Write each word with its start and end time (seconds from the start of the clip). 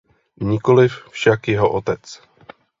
Nikoliv 0.47 1.05
však 1.13 1.47
jeho 1.47 1.69
otec. 1.73 2.17